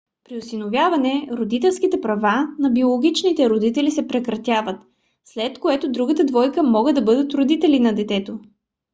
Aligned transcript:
при 0.23 0.37
осиновяване 0.37 1.27
родителските 1.31 2.01
права 2.01 2.47
на 2.59 2.69
биологичните 2.69 3.49
родители 3.49 3.91
се 3.91 4.07
прекратяват 4.07 4.79
след 5.25 5.59
което 5.59 5.91
другата 5.91 6.25
двойка 6.25 6.63
могат 6.63 6.95
да 6.95 7.01
бъдат 7.01 7.33
родители 7.33 7.79
на 7.79 7.95
детето 7.95 8.39